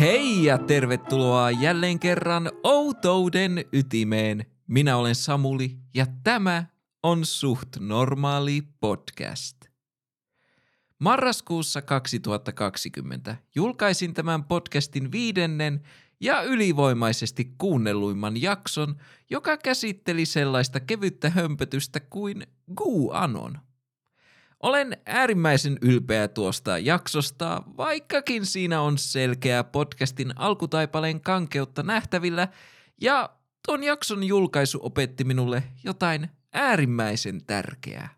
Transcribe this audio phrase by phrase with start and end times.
[0.00, 4.46] Hei ja tervetuloa jälleen kerran Outouden ytimeen.
[4.66, 6.64] Minä olen Samuli ja tämä
[7.02, 9.56] on Suht Normaali podcast.
[10.98, 15.82] Marraskuussa 2020 julkaisin tämän podcastin viidennen
[16.20, 18.96] ja ylivoimaisesti kuunnelluimman jakson,
[19.30, 23.58] joka käsitteli sellaista kevyttä hömpötystä kuin GUANON.
[24.64, 32.48] Olen äärimmäisen ylpeä tuosta jaksosta, vaikkakin siinä on selkeää podcastin alkutaipaleen kankeutta nähtävillä,
[33.00, 33.30] ja
[33.66, 38.08] tuon jakson julkaisu opetti minulle jotain äärimmäisen tärkeää.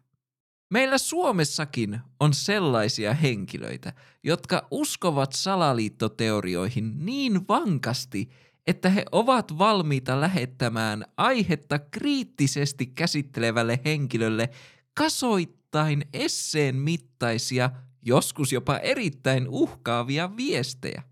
[0.70, 3.92] Meillä Suomessakin on sellaisia henkilöitä,
[4.24, 8.30] jotka uskovat salaliittoteorioihin niin vankasti,
[8.66, 14.50] että he ovat valmiita lähettämään aihetta kriittisesti käsittelevälle henkilölle
[14.94, 15.65] kasoittain
[16.12, 17.70] esseen mittaisia,
[18.02, 21.02] joskus jopa erittäin uhkaavia viestejä.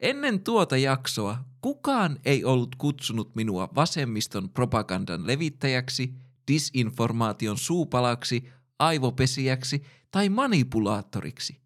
[0.00, 6.14] Ennen tuota jaksoa kukaan ei ollut kutsunut minua vasemmiston propagandan levittäjäksi,
[6.48, 11.64] disinformaation suupalaksi, aivopesijäksi tai manipulaattoriksi.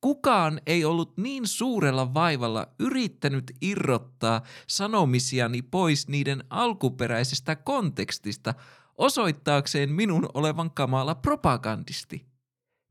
[0.00, 8.54] Kukaan ei ollut niin suurella vaivalla yrittänyt irrottaa sanomisiani pois niiden alkuperäisestä kontekstista
[8.98, 12.26] osoittaakseen minun olevan kamala propagandisti.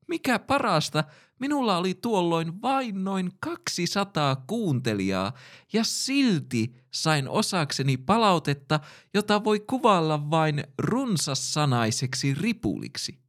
[0.08, 1.03] Mikä parasta,
[1.39, 5.33] minulla oli tuolloin vain noin 200 kuuntelijaa
[5.73, 8.80] ja silti sain osakseni palautetta,
[9.13, 13.21] jota voi kuvailla vain runsassanaiseksi ripuliksi.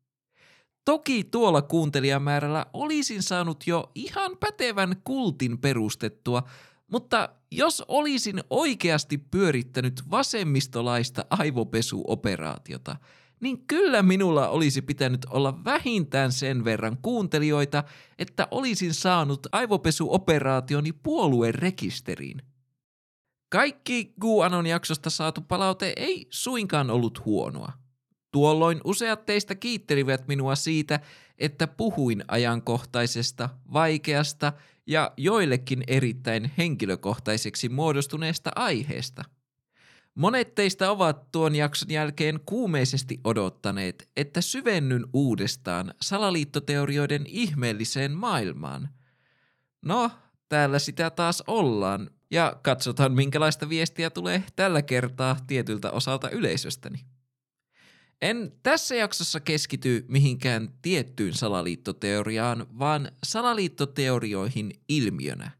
[0.84, 6.42] Toki tuolla kuuntelijamäärällä olisin saanut jo ihan pätevän kultin perustettua,
[6.92, 12.96] mutta jos olisin oikeasti pyörittänyt vasemmistolaista aivopesuoperaatiota,
[13.40, 17.84] niin kyllä minulla olisi pitänyt olla vähintään sen verran kuuntelijoita,
[18.18, 22.42] että olisin saanut aivopesuoperaationi puolueen rekisteriin.
[23.48, 27.72] Kaikki Guanon jaksosta saatu palaute ei suinkaan ollut huonoa.
[28.32, 31.00] Tuolloin useat teistä kiittelivät minua siitä,
[31.38, 34.52] että puhuin ajankohtaisesta, vaikeasta
[34.86, 39.24] ja joillekin erittäin henkilökohtaiseksi muodostuneesta aiheesta.
[40.14, 48.88] Monet teistä ovat tuon jakson jälkeen kuumeisesti odottaneet, että syvennyn uudestaan salaliittoteorioiden ihmeelliseen maailmaan.
[49.82, 50.10] No,
[50.48, 57.04] täällä sitä taas ollaan, ja katsotaan minkälaista viestiä tulee tällä kertaa tietyltä osalta yleisöstäni.
[58.22, 65.50] En tässä jaksossa keskity mihinkään tiettyyn salaliittoteoriaan, vaan salaliittoteorioihin ilmiönä.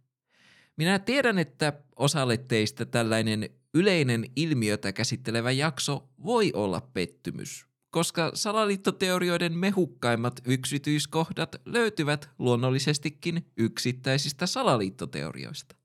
[0.76, 9.58] Minä tiedän, että osalle teistä tällainen yleinen ilmiötä käsittelevä jakso voi olla pettymys, koska salaliittoteorioiden
[9.58, 15.76] mehukkaimmat yksityiskohdat löytyvät luonnollisestikin yksittäisistä salaliittoteorioista.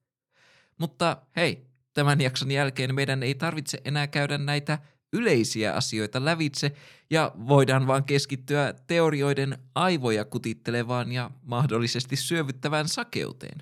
[0.77, 4.79] Mutta hei, tämän jakson jälkeen meidän ei tarvitse enää käydä näitä
[5.13, 6.71] yleisiä asioita lävitse
[7.09, 13.57] ja voidaan vaan keskittyä teorioiden aivoja kutittelevaan ja mahdollisesti syövyttävään sakeuteen.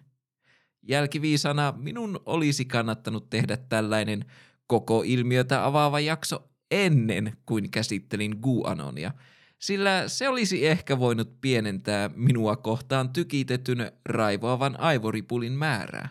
[0.83, 4.25] Jälkiviisana minun olisi kannattanut tehdä tällainen
[4.67, 9.11] koko ilmiötä avaava jakso ennen kuin käsittelin Guanonia,
[9.59, 16.09] sillä se olisi ehkä voinut pienentää minua kohtaan tykitetyn raivoavan aivoripulin määrää.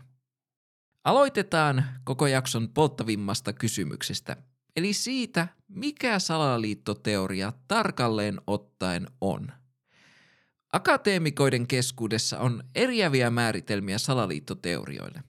[1.05, 4.37] Aloitetaan koko jakson polttavimmasta kysymyksestä–
[4.77, 9.53] eli siitä, mikä salaliittoteoria tarkalleen ottaen on.
[10.73, 15.23] Akateemikoiden keskuudessa on eriäviä määritelmiä salaliittoteorioille.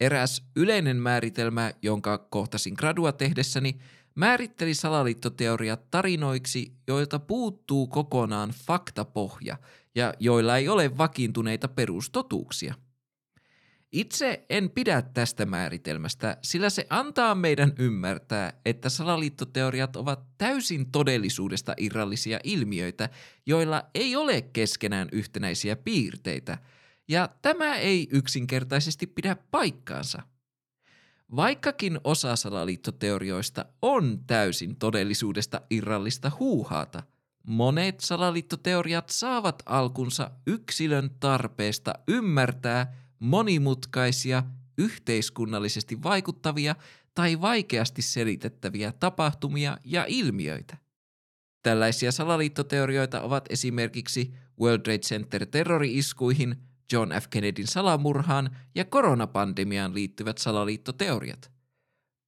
[0.00, 3.78] Eräs yleinen määritelmä, jonka kohtasin gradua tehdessäni,
[4.14, 9.56] määritteli salaliittoteoriat tarinoiksi, joilta puuttuu kokonaan faktapohja
[9.94, 12.74] ja joilla ei ole vakiintuneita perustotuuksia–
[13.92, 21.74] itse en pidä tästä määritelmästä, sillä se antaa meidän ymmärtää, että salaliittoteoriat ovat täysin todellisuudesta
[21.76, 23.08] irrallisia ilmiöitä,
[23.46, 26.58] joilla ei ole keskenään yhtenäisiä piirteitä,
[27.08, 30.22] ja tämä ei yksinkertaisesti pidä paikkaansa.
[31.36, 37.02] Vaikkakin osa salaliittoteorioista on täysin todellisuudesta irrallista huuhaata,
[37.46, 42.86] monet salaliittoteoriat saavat alkunsa yksilön tarpeesta ymmärtää–
[43.20, 44.42] monimutkaisia,
[44.78, 46.76] yhteiskunnallisesti vaikuttavia
[47.14, 50.76] tai vaikeasti selitettäviä tapahtumia ja ilmiöitä.
[51.62, 56.56] Tällaisia salaliittoteorioita ovat esimerkiksi World Trade Center terrori-iskuihin,
[56.92, 57.28] John F.
[57.30, 61.50] Kennedyn salamurhaan ja koronapandemiaan liittyvät salaliittoteoriat.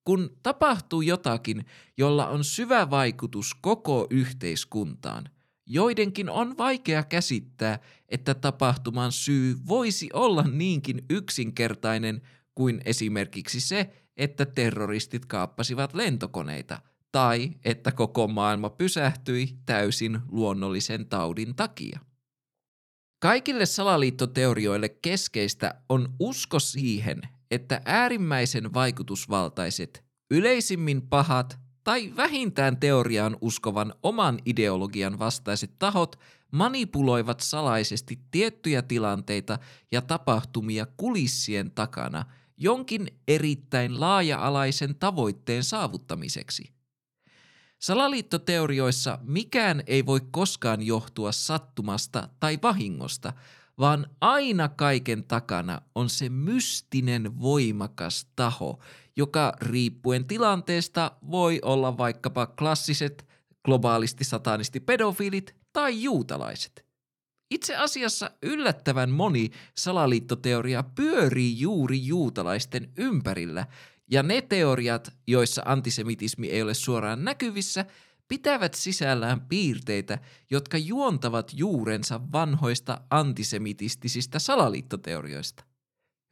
[0.05, 1.65] Kun tapahtuu jotakin,
[1.99, 5.29] jolla on syvä vaikutus koko yhteiskuntaan,
[5.67, 7.79] joidenkin on vaikea käsittää,
[8.09, 12.23] että tapahtuman syy voisi olla niinkin yksinkertainen
[12.55, 16.83] kuin esimerkiksi se, että terroristit kaappasivat lentokoneita
[17.13, 22.01] tai että koko maailma pysähtyi täysin luonnollisen taudin takia.
[23.23, 27.21] Kaikille salaliittoteorioille keskeistä on usko siihen,
[27.51, 36.19] että äärimmäisen vaikutusvaltaiset, yleisimmin pahat tai vähintään teoriaan uskovan oman ideologian vastaiset tahot
[36.51, 39.59] manipuloivat salaisesti tiettyjä tilanteita
[39.93, 42.25] ja tapahtumia kulissien takana
[42.57, 46.73] jonkin erittäin laaja-alaisen tavoitteen saavuttamiseksi.
[47.79, 53.33] Salaliittoteorioissa mikään ei voi koskaan johtua sattumasta tai vahingosta,
[53.79, 58.79] vaan aina kaiken takana on se mystinen voimakas taho,
[59.17, 63.27] joka riippuen tilanteesta voi olla vaikkapa klassiset
[63.65, 66.85] globaalisti satanisti pedofiilit tai juutalaiset.
[67.51, 73.67] Itse asiassa yllättävän moni salaliittoteoria pyörii juuri juutalaisten ympärillä,
[74.11, 77.85] ja ne teoriat, joissa antisemitismi ei ole suoraan näkyvissä,
[78.29, 80.19] pitävät sisällään piirteitä,
[80.51, 85.65] jotka juontavat juurensa vanhoista antisemitistisistä salaliittoteorioista.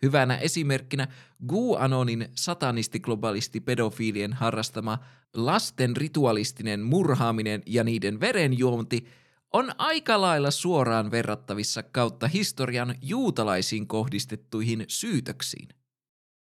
[0.02, 1.08] Hyvänä esimerkkinä
[1.48, 4.98] GUANONin satanistiglobalisti pedofiilien harrastama
[5.34, 9.06] lasten ritualistinen murhaaminen ja niiden verenjuonti
[9.52, 15.68] on aika lailla suoraan verrattavissa kautta historian juutalaisiin kohdistettuihin syytöksiin.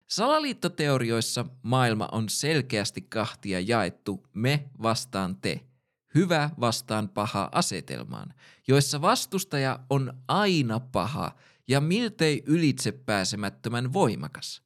[0.07, 5.61] Salaliittoteorioissa maailma on selkeästi kahtia jaettu me vastaan te,
[6.15, 8.33] hyvä vastaan paha asetelmaan,
[8.67, 11.31] joissa vastustaja on aina paha
[11.67, 14.61] ja miltei ylitsepääsemättömän voimakas.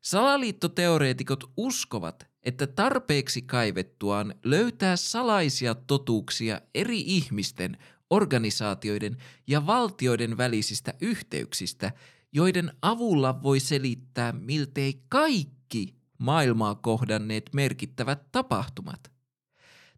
[0.00, 7.78] Salaliittoteoreetikot uskovat, että tarpeeksi kaivettuaan löytää salaisia totuuksia eri ihmisten,
[8.10, 11.92] organisaatioiden ja valtioiden välisistä yhteyksistä–
[12.36, 19.15] joiden avulla voi selittää miltei kaikki maailmaa kohdanneet merkittävät tapahtumat.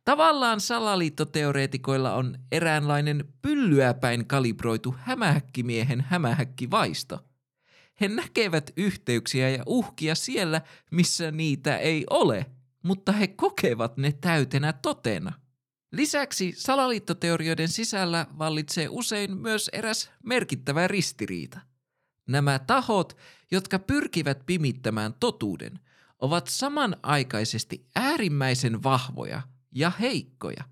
[0.09, 7.21] Tavallaan salaliittoteoreetikoilla on eräänlainen pyllyäpäin kalibroitu hämähäkkimiehen hämähäkkivaisto.
[8.01, 12.47] He näkevät yhteyksiä ja uhkia siellä, missä niitä ei ole,
[12.83, 15.33] mutta he kokevat ne täytenä totena.
[15.93, 21.61] Lisäksi salaliittoteorioiden sisällä vallitsee usein myös eräs merkittävä ristiriita.
[22.27, 23.17] Nämä tahot,
[23.51, 25.81] jotka pyrkivät pimittämään totuuden,
[26.19, 29.43] ovat samanaikaisesti äärimmäisen vahvoja
[29.75, 30.65] ja heikkoja.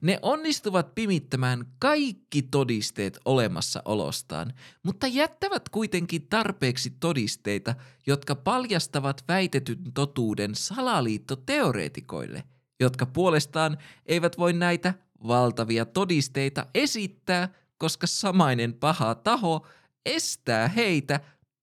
[0.00, 7.74] Ne onnistuvat pimittämään kaikki todisteet olemassaolostaan, mutta jättävät kuitenkin tarpeeksi todisteita,
[8.06, 12.44] jotka paljastavat väitetyn totuuden salaliittoteoreetikoille,
[12.80, 14.94] jotka puolestaan eivät voi näitä
[15.26, 17.48] valtavia todisteita esittää,
[17.78, 19.66] koska samainen paha taho
[20.06, 21.20] estää heitä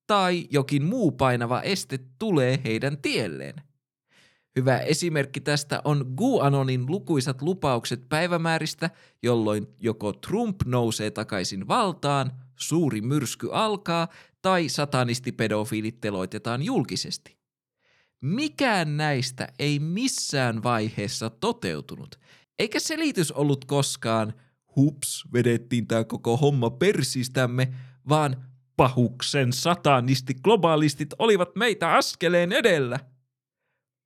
[0.07, 3.70] tai jokin muu painava este tulee heidän tielleen.
[4.55, 8.89] Hyvä esimerkki tästä on GUANONin lukuisat lupaukset päivämääristä,
[9.23, 14.07] jolloin joko Trump nousee takaisin valtaan, suuri myrsky alkaa
[14.41, 17.37] tai satanistipedofiilit teloitetaan julkisesti.
[18.21, 22.19] Mikään näistä ei missään vaiheessa toteutunut,
[22.59, 24.33] eikä selitys ollut koskaan
[24.75, 27.73] hups, vedettiin tämä koko homma persistämme,
[28.09, 28.43] vaan
[28.77, 32.99] pahuksen satanisti globalistit olivat meitä askeleen edellä.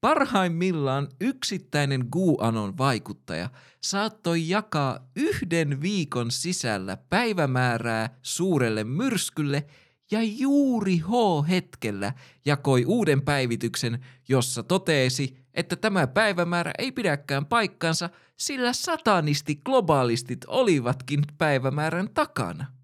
[0.01, 3.49] Parhaimmillaan yksittäinen GUANON vaikuttaja
[3.81, 9.65] saattoi jakaa yhden viikon sisällä päivämäärää suurelle myrskylle
[10.11, 12.13] ja juuri H-hetkellä
[12.45, 21.21] jakoi uuden päivityksen, jossa toteesi, että tämä päivämäärä ei pidäkään paikkansa, sillä satanisti globalistit olivatkin
[21.37, 22.74] päivämäärän takana.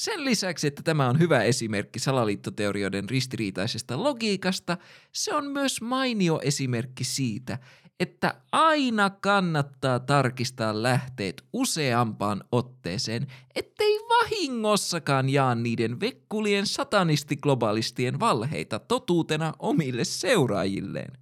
[0.00, 4.76] Sen lisäksi, että tämä on hyvä esimerkki salaliittoteorioiden ristiriitaisesta logiikasta,
[5.12, 7.58] se on myös mainio esimerkki siitä,
[8.00, 19.52] että aina kannattaa tarkistaa lähteet useampaan otteeseen, ettei vahingossakaan jaa niiden vekkulien satanistiglobalistien valheita totuutena
[19.58, 21.19] omille seuraajilleen.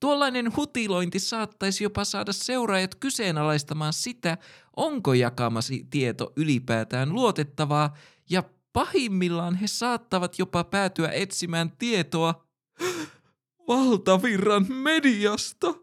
[0.00, 4.38] Tuollainen hutilointi saattaisi jopa saada seuraajat kyseenalaistamaan sitä,
[4.76, 7.96] onko jakamasi tieto ylipäätään luotettavaa,
[8.30, 12.46] ja pahimmillaan he saattavat jopa päätyä etsimään tietoa
[13.68, 15.74] valtavirran mediasta.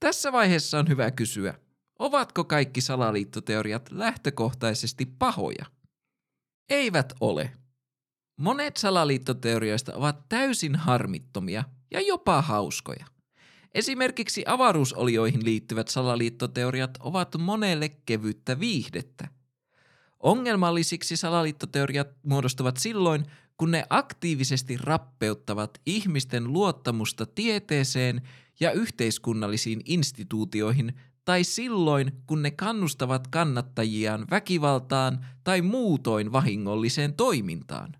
[0.00, 1.54] Tässä vaiheessa on hyvä kysyä,
[1.98, 5.64] ovatko kaikki salaliittoteoriat lähtökohtaisesti pahoja?
[6.68, 7.52] Eivät ole.
[8.36, 13.06] Monet salaliittoteorioista ovat täysin harmittomia ja jopa hauskoja.
[13.74, 19.28] Esimerkiksi avaruusolioihin liittyvät salaliittoteoriat ovat monelle kevyttä viihdettä.
[20.20, 28.22] Ongelmallisiksi salaliittoteoriat muodostuvat silloin, kun ne aktiivisesti rappeuttavat ihmisten luottamusta tieteeseen
[28.60, 30.92] ja yhteiskunnallisiin instituutioihin
[31.24, 37.96] tai silloin, kun ne kannustavat kannattajiaan väkivaltaan tai muutoin vahingolliseen toimintaan.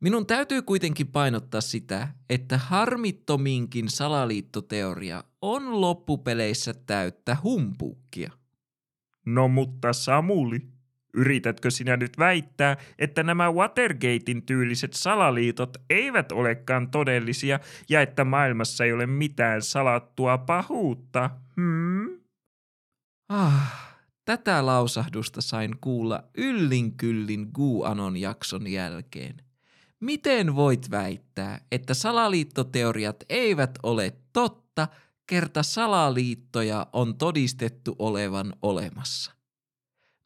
[0.00, 8.32] Minun täytyy kuitenkin painottaa sitä, että harmittominkin salaliittoteoria on loppupeleissä täyttä humpuukkia.
[9.26, 10.60] No mutta Samuli,
[11.14, 18.84] yritätkö sinä nyt väittää, että nämä Watergatein tyyliset salaliitot eivät olekaan todellisia ja että maailmassa
[18.84, 21.30] ei ole mitään salattua pahuutta?
[21.56, 22.20] Hmm?
[23.28, 29.47] Ah, tätä lausahdusta sain kuulla yllin kyllin Guanon jakson jälkeen.
[30.00, 34.88] Miten voit väittää, että salaliittoteoriat eivät ole totta,
[35.26, 39.32] kerta salaliittoja on todistettu olevan olemassa?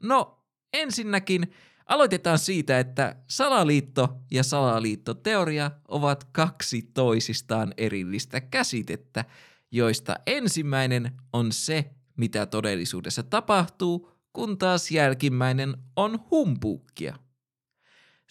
[0.02, 1.52] No, ensinnäkin
[1.86, 9.24] aloitetaan siitä, että salaliitto ja salaliittoteoria ovat kaksi toisistaan erillistä käsitettä,
[9.70, 17.16] joista ensimmäinen on se, mitä todellisuudessa tapahtuu, kun taas jälkimmäinen on humpuukkia.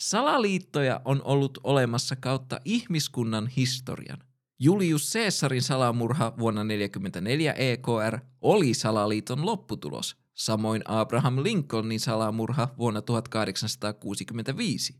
[0.01, 4.17] Salaliittoja on ollut olemassa kautta ihmiskunnan historian.
[4.59, 14.95] Julius Caesarin salamurha vuonna 1944 EKR oli salaliiton lopputulos, samoin Abraham Lincolnin salamurha vuonna 1865.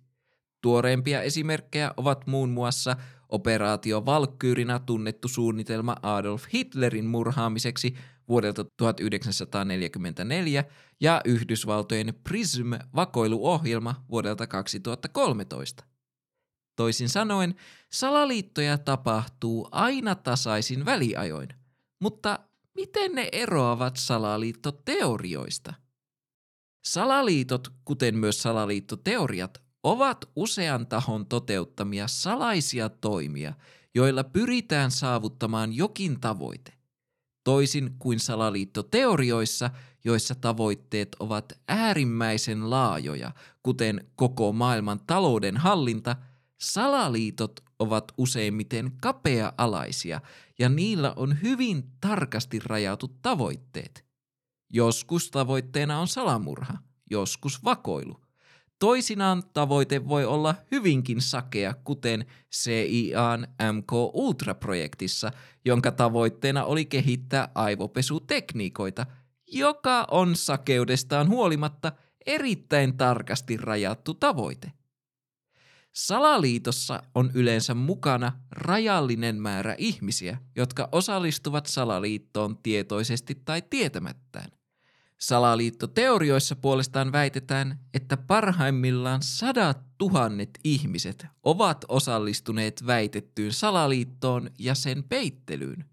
[0.61, 2.95] Tuoreimpia esimerkkejä ovat muun muassa
[3.29, 7.95] operaatio Valkkyyrina tunnettu suunnitelma Adolf Hitlerin murhaamiseksi
[8.29, 10.63] vuodelta 1944
[11.01, 15.83] ja Yhdysvaltojen PRISM-vakoiluohjelma vuodelta 2013.
[16.75, 17.55] Toisin sanoen,
[17.91, 21.49] salaliittoja tapahtuu aina tasaisin väliajoin,
[21.99, 22.39] mutta
[22.75, 25.73] miten ne eroavat salaliittoteorioista?
[26.85, 33.53] Salaliitot, kuten myös salaliittoteoriat, ovat usean tahon toteuttamia salaisia toimia,
[33.95, 36.80] joilla pyritään saavuttamaan jokin tavoite.
[37.43, 39.69] Toisin kuin salaliittoteorioissa,
[40.03, 43.31] joissa tavoitteet ovat äärimmäisen laajoja,
[43.63, 46.15] kuten koko maailman talouden hallinta,
[46.61, 50.21] salaliitot ovat useimmiten kapea-alaisia
[50.59, 54.05] ja niillä on hyvin tarkasti rajatut tavoitteet.
[54.73, 56.77] Joskus tavoitteena on salamurha,
[57.09, 58.21] joskus vakoilu–
[58.81, 65.31] Toisinaan tavoite voi olla hyvinkin sakea, kuten CIAn MK Ultra-projektissa,
[65.65, 69.05] jonka tavoitteena oli kehittää aivopesutekniikoita,
[69.47, 71.91] joka on sakeudestaan huolimatta
[72.25, 74.71] erittäin tarkasti rajattu tavoite.
[75.93, 84.60] Salaliitossa on yleensä mukana rajallinen määrä ihmisiä, jotka osallistuvat salaliittoon tietoisesti tai tietämättään.
[85.21, 95.85] Salaliittoteorioissa puolestaan väitetään, että parhaimmillaan sadat tuhannet ihmiset ovat osallistuneet väitettyyn salaliittoon ja sen peittelyyn.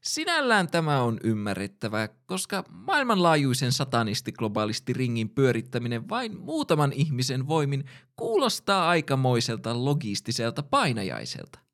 [0.00, 7.84] Sinällään tämä on ymmärrettävää, koska maailmanlaajuisen satanisti-globaalisti ringin pyörittäminen vain muutaman ihmisen voimin
[8.16, 11.65] kuulostaa aikamoiselta logistiselta painajaiselta.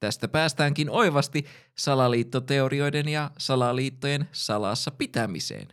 [0.00, 1.44] Tästä päästäänkin oivasti
[1.78, 5.68] salaliittoteorioiden ja salaliittojen salassa pitämiseen.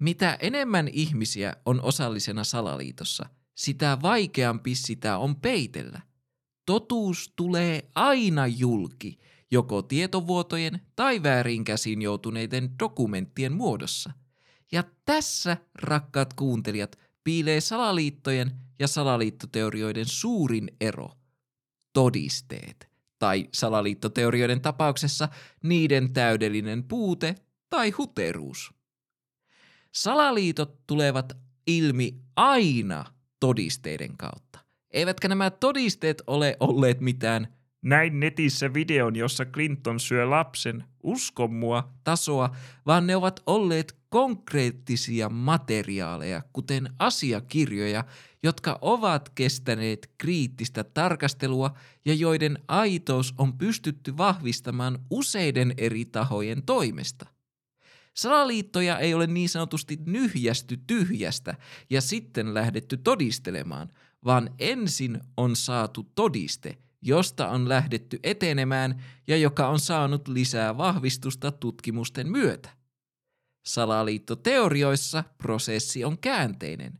[0.00, 6.00] Mitä enemmän ihmisiä on osallisena salaliitossa, sitä vaikeampi sitä on peitellä.
[6.66, 9.18] Totuus tulee aina julki,
[9.50, 14.12] joko tietovuotojen tai väärin käsiin joutuneiden dokumenttien muodossa.
[14.72, 21.10] Ja tässä, rakkaat kuuntelijat, piilee salaliittojen ja salaliittoteorioiden suurin ero.
[21.92, 22.91] Todisteet
[23.22, 25.28] tai salaliittoteorioiden tapauksessa
[25.62, 27.34] niiden täydellinen puute
[27.70, 28.74] tai huteruus.
[29.92, 31.32] Salaliitot tulevat
[31.66, 33.04] ilmi aina
[33.40, 34.58] todisteiden kautta.
[34.90, 37.48] Eivätkä nämä todisteet ole olleet mitään
[37.82, 45.28] näin netissä videon, jossa Clinton syö lapsen, usko mua, tasoa, vaan ne ovat olleet konkreettisia
[45.28, 48.04] materiaaleja, kuten asiakirjoja,
[48.42, 57.26] jotka ovat kestäneet kriittistä tarkastelua ja joiden aitous on pystytty vahvistamaan useiden eri tahojen toimesta.
[58.14, 61.54] Salaliittoja ei ole niin sanotusti nyhjästy tyhjästä
[61.90, 63.92] ja sitten lähdetty todistelemaan,
[64.24, 71.52] vaan ensin on saatu todiste, josta on lähdetty etenemään ja joka on saanut lisää vahvistusta
[71.52, 72.81] tutkimusten myötä.
[73.62, 76.98] Salaliittoteorioissa prosessi on käänteinen.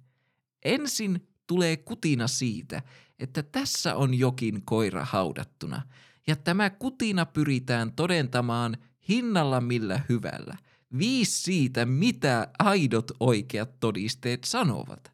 [0.64, 2.82] Ensin tulee kutina siitä,
[3.18, 5.82] että tässä on jokin koira haudattuna,
[6.26, 8.76] ja tämä kutina pyritään todentamaan
[9.08, 10.56] hinnalla millä hyvällä.
[10.98, 15.12] Viisi siitä, mitä aidot oikeat todisteet sanovat.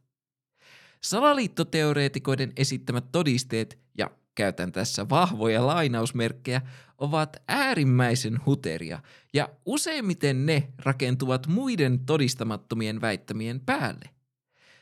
[1.02, 6.60] Salaliittoteoreetikoiden esittämät todisteet, ja käytän tässä vahvoja lainausmerkkejä,
[6.98, 8.98] ovat äärimmäisen huteria,
[9.34, 14.04] ja useimmiten ne rakentuvat muiden todistamattomien väittämien päälle.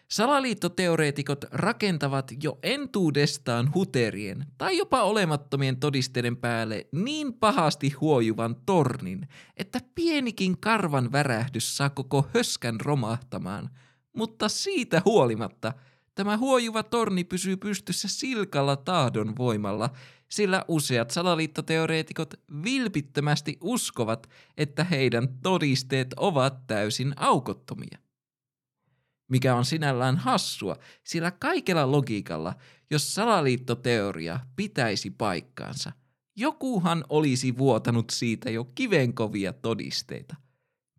[0.09, 9.81] Salaliittoteoreetikot rakentavat jo entuudestaan huterien tai jopa olemattomien todisteiden päälle niin pahasti huojuvan tornin, että
[9.95, 13.71] pienikin karvan värähdys saa koko höskän romahtamaan,
[14.17, 15.73] mutta siitä huolimatta
[16.17, 19.91] tämä huojuva torni pysyy pystyssä silkalla tahdon voimalla,
[20.29, 27.99] sillä useat salaliittoteoreetikot vilpittömästi uskovat, että heidän todisteet ovat täysin aukottomia
[29.29, 32.55] mikä on sinällään hassua, sillä kaikella logiikalla,
[32.91, 35.93] jos salaliittoteoria pitäisi paikkaansa,
[36.37, 40.37] jokuhan olisi vuotanut siitä jo kivenkovia todisteita.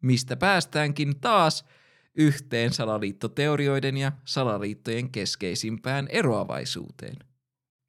[0.02, 1.66] Mistä päästäänkin taas
[2.18, 7.16] yhteen salaliittoteorioiden ja salaliittojen keskeisimpään eroavaisuuteen.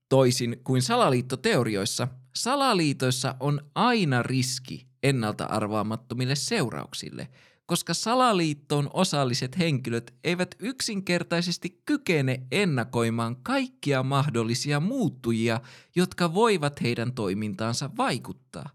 [0.08, 7.28] Toisin kuin salaliittoteorioissa, salaliitoissa on aina riski ennalta arvaamattomille seurauksille–
[7.68, 15.60] koska salaliittoon osalliset henkilöt eivät yksinkertaisesti kykene ennakoimaan kaikkia mahdollisia muuttujia,
[15.96, 18.70] jotka voivat heidän toimintaansa vaikuttaa.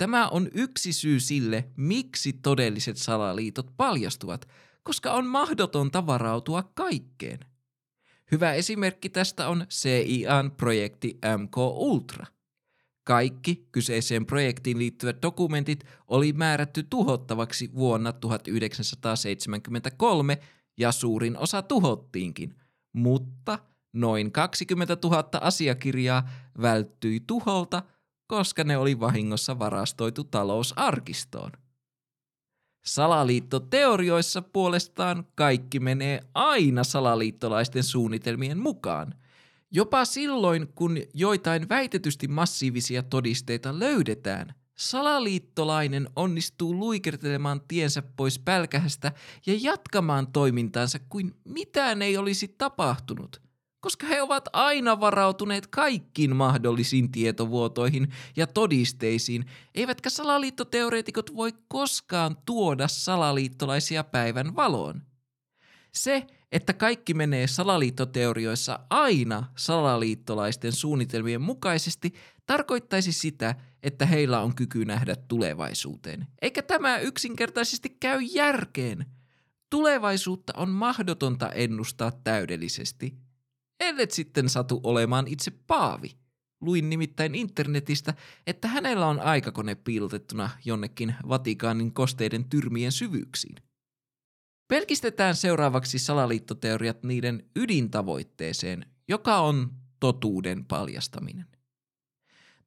[0.00, 4.48] Tämä on yksi syy sille, miksi todelliset salaliitot paljastuvat,
[4.82, 7.38] koska on mahdotonta varautua kaikkeen.
[8.32, 12.26] Hyvä esimerkki tästä on CIAn projekti MK Ultra–
[13.04, 20.38] kaikki kyseiseen projektiin liittyvät dokumentit oli määrätty tuhottavaksi vuonna 1973
[20.78, 22.54] ja suurin osa tuhottiinkin,
[22.92, 23.58] mutta
[23.92, 26.28] noin 20 000 asiakirjaa
[26.62, 27.82] välttyi tuholta,
[28.30, 31.50] koska ne oli vahingossa varastoitu talousarkistoon.
[32.84, 39.14] Salaliittoteorioissa puolestaan kaikki menee aina salaliittolaisten suunnitelmien mukaan–
[39.72, 49.12] Jopa silloin, kun joitain väitetysti massiivisia todisteita löydetään, salaliittolainen onnistuu luikertelemaan tiensä pois pälkähästä
[49.46, 53.42] ja jatkamaan toimintaansa kuin mitään ei olisi tapahtunut,
[53.80, 62.88] koska he ovat aina varautuneet kaikkiin mahdollisiin tietovuotoihin ja todisteisiin, eivätkä salaliittoteoreetikot voi koskaan tuoda
[62.88, 65.02] salaliittolaisia päivän valoon.
[65.92, 72.14] Se, että kaikki menee salaliittoteorioissa aina salaliittolaisten suunnitelmien mukaisesti,
[72.46, 76.26] tarkoittaisi sitä, että heillä on kyky nähdä tulevaisuuteen.
[76.42, 79.06] Eikä tämä yksinkertaisesti käy järkeen.
[79.70, 83.29] Tulevaisuutta on mahdotonta ennustaa täydellisesti.
[83.80, 86.16] Ellet sitten satu olemaan itse Paavi.
[86.60, 88.14] Luin nimittäin internetistä,
[88.46, 93.56] että hänellä on aikakone piilotettuna jonnekin Vatikaanin kosteiden tyrmien syvyyksiin.
[94.68, 101.46] Pelkistetään seuraavaksi salaliittoteoriat niiden ydintavoitteeseen, joka on totuuden paljastaminen.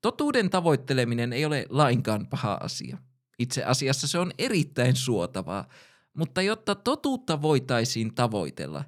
[0.02, 2.98] Totuuden tavoitteleminen ei ole lainkaan paha asia.
[3.40, 5.68] Itse asiassa se on erittäin suotavaa,
[6.14, 8.84] mutta jotta totuutta voitaisiin tavoitella,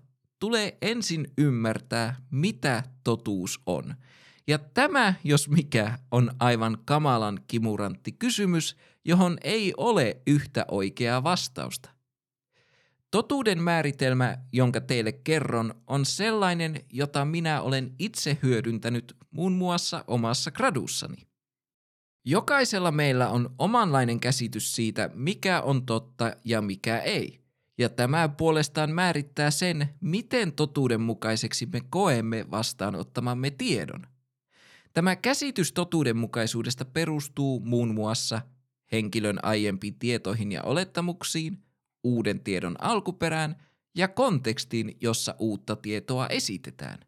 [0.46, 3.96] tulee ensin ymmärtää, mitä totuus on.
[4.48, 11.90] Ja tämä, jos mikä, on aivan kamalan kimurantti kysymys, johon ei ole yhtä oikeaa vastausta.
[13.12, 20.52] Totuuden määritelmä, jonka teille kerron, on sellainen, jota minä olen itse hyödyntänyt muun muassa omassa
[20.52, 21.28] gradussani.
[22.26, 27.45] Jokaisella meillä on omanlainen käsitys siitä, mikä on totta ja mikä ei.
[27.78, 34.08] Ja tämä puolestaan määrittää sen, miten totuudenmukaiseksi me koemme vastaanottamamme tiedon.
[34.94, 38.42] Tämä käsitys totuudenmukaisuudesta perustuu muun muassa
[38.92, 41.64] henkilön aiempiin tietoihin ja olettamuksiin,
[42.04, 43.56] uuden tiedon alkuperään
[43.96, 47.00] ja kontekstiin, jossa uutta tietoa esitetään.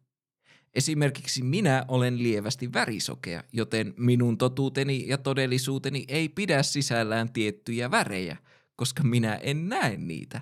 [0.76, 8.38] Esimerkiksi minä olen lievästi värisokea, joten minun totuuteni ja todellisuuteni ei pidä sisällään tiettyjä värejä,
[8.76, 10.42] koska minä en näe niitä.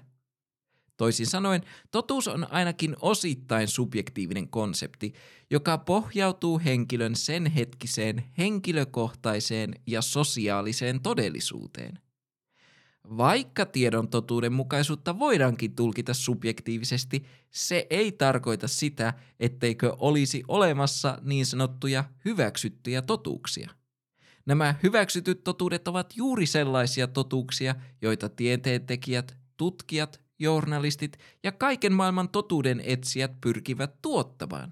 [0.98, 5.14] Toisin sanoen, totuus on ainakin osittain subjektiivinen konsepti,
[5.52, 12.00] joka pohjautuu henkilön sen hetkiseen henkilökohtaiseen ja sosiaaliseen todellisuuteen.
[13.18, 22.04] Vaikka tiedon totuudenmukaisuutta voidaankin tulkita subjektiivisesti, se ei tarkoita sitä, etteikö olisi olemassa niin sanottuja
[22.26, 23.70] hyväksyttyjä totuuksia.
[24.46, 32.82] Nämä hyväksytyt totuudet ovat juuri sellaisia totuuksia, joita tieteentekijät, tutkijat, journalistit ja kaiken maailman totuuden
[32.86, 34.72] etsijät pyrkivät tuottamaan.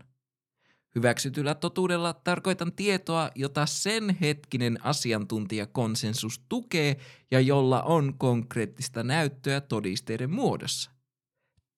[0.96, 6.98] Hyväksytyllä totuudella tarkoitan tietoa, jota sen hetkinen asiantuntijakonsensus tukee
[7.32, 10.92] ja jolla on konkreettista näyttöä todisteiden muodossa.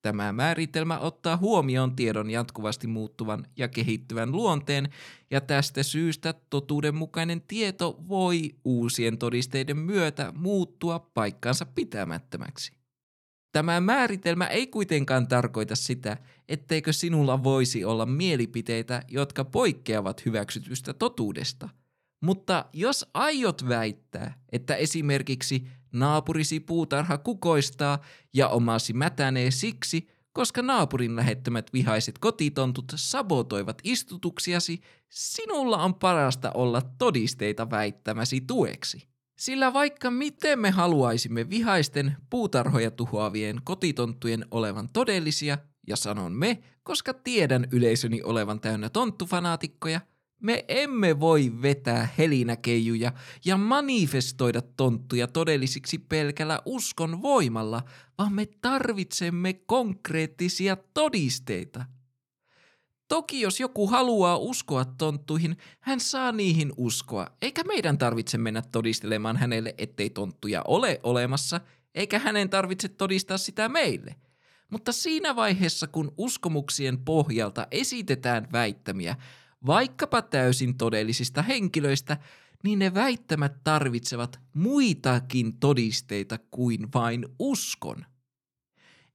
[0.02, 4.88] Tämä määritelmä ottaa huomioon tiedon jatkuvasti muuttuvan ja kehittyvän luonteen,
[5.30, 12.75] ja tästä syystä totuudenmukainen tieto voi uusien todisteiden myötä muuttua paikkansa pitämättömäksi.
[13.56, 16.16] Tämä määritelmä ei kuitenkaan tarkoita sitä,
[16.48, 21.68] etteikö sinulla voisi olla mielipiteitä, jotka poikkeavat hyväksytystä totuudesta.
[22.20, 27.98] Mutta jos aiot väittää, että esimerkiksi naapurisi puutarha kukoistaa
[28.32, 36.82] ja omasi mätänee siksi, koska naapurin lähettämät vihaiset kotitontut sabotoivat istutuksiasi, sinulla on parasta olla
[36.98, 39.15] todisteita väittämäsi tueksi.
[39.36, 47.14] Sillä vaikka miten me haluaisimme vihaisten puutarhoja tuhoavien kotitonttujen olevan todellisia, ja sanon me, koska
[47.14, 50.00] tiedän yleisöni olevan täynnä tonttufanaatikkoja,
[50.40, 53.12] me emme voi vetää helinäkeijuja
[53.44, 57.82] ja manifestoida tonttuja todellisiksi pelkällä uskon voimalla,
[58.18, 61.84] vaan me tarvitsemme konkreettisia todisteita–
[63.08, 69.36] Toki jos joku haluaa uskoa tonttuihin, hän saa niihin uskoa, eikä meidän tarvitse mennä todistelemaan
[69.36, 71.60] hänelle, ettei tonttuja ole olemassa,
[71.94, 74.14] eikä hänen tarvitse todistaa sitä meille.
[74.70, 79.16] Mutta siinä vaiheessa, kun uskomuksien pohjalta esitetään väittämiä,
[79.66, 82.16] vaikkapa täysin todellisista henkilöistä,
[82.64, 88.04] niin ne väittämät tarvitsevat muitakin todisteita kuin vain uskon.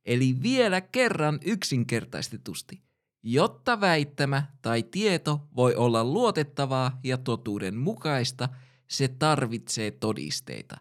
[0.06, 2.82] Eli vielä kerran yksinkertaistetusti–
[3.24, 8.50] Jotta väittämä tai tieto voi olla luotettavaa ja totuuden mukaista,
[8.88, 10.78] se tarvitsee todisteita.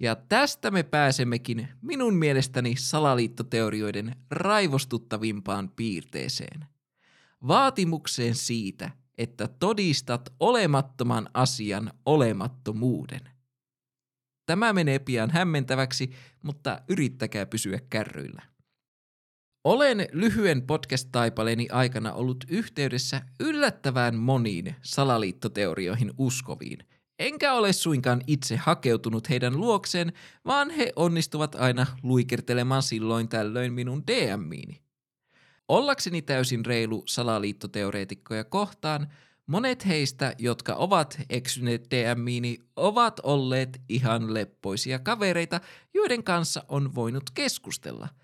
[0.00, 6.66] Ja tästä me pääsemmekin minun mielestäni salaliittoteorioiden raivostuttavimpaan piirteeseen.
[7.48, 13.20] Vaatimukseen siitä, että todistat olemattoman asian olemattomuuden.
[14.46, 16.10] Tämä menee pian hämmentäväksi,
[16.42, 18.53] mutta yrittäkää pysyä kärryillä.
[19.64, 26.78] Olen lyhyen podcast-taipaleeni aikana ollut yhteydessä yllättävän moniin salaliittoteorioihin uskoviin.
[27.18, 30.12] Enkä ole suinkaan itse hakeutunut heidän luokseen,
[30.46, 34.80] vaan he onnistuvat aina luikertelemaan silloin tällöin minun DMiini.
[35.68, 39.08] Ollakseni täysin reilu salaliittoteoreetikkoja kohtaan,
[39.46, 45.60] monet heistä, jotka ovat eksyneet DMiini, ovat olleet ihan leppoisia kavereita,
[45.94, 48.08] joiden kanssa on voinut keskustella–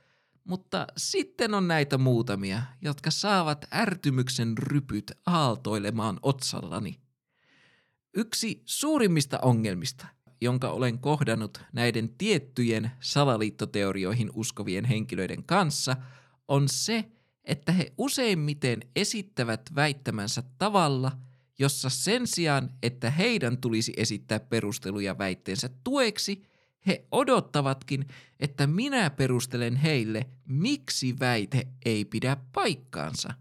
[0.51, 7.01] mutta sitten on näitä muutamia, jotka saavat ärtymyksen rypyt aaltoilemaan otsallani.
[8.15, 10.07] Yksi suurimmista ongelmista,
[10.41, 15.97] jonka olen kohdannut näiden tiettyjen salaliittoteorioihin uskovien henkilöiden kanssa,
[16.49, 17.05] on se,
[17.45, 21.13] että he useimmiten esittävät väittämänsä tavalla,
[21.59, 26.43] jossa sen sijaan, että heidän tulisi esittää perusteluja väitteensä tueksi–
[26.87, 28.07] he odottavatkin,
[28.40, 33.35] että minä perustelen heille, miksi väite ei pidä paikkaansa.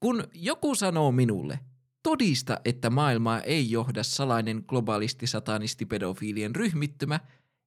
[0.00, 1.58] Kun joku sanoo minulle,
[2.02, 7.20] todista, että maailmaa ei johda salainen globalisti satanisti pedofiilien ryhmittymä,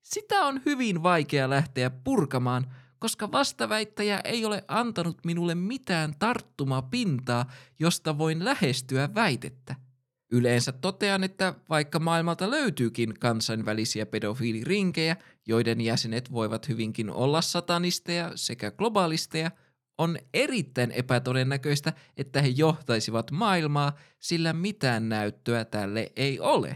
[0.03, 8.17] sitä on hyvin vaikea lähteä purkamaan, koska vastaväittäjä ei ole antanut minulle mitään tarttumapintaa, josta
[8.17, 9.75] voin lähestyä väitettä–
[10.31, 15.15] Yleensä totean, että vaikka maailmalta löytyykin kansainvälisiä pedofiilirinkejä,
[15.47, 19.51] joiden jäsenet voivat hyvinkin olla satanisteja sekä globaalisteja,
[19.97, 26.75] on erittäin epätodennäköistä, että he johtaisivat maailmaa, sillä mitään näyttöä tälle ei ole.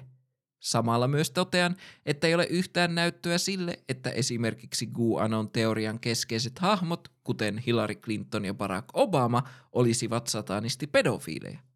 [0.60, 7.08] Samalla myös totean, että ei ole yhtään näyttöä sille, että esimerkiksi QAnon teorian keskeiset hahmot,
[7.24, 11.71] kuten Hillary Clinton ja Barack Obama, olisivat satanisti pedofiileja.